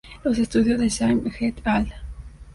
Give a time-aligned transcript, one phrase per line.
[0.23, 1.93] Los estudios de Zimmer "et al.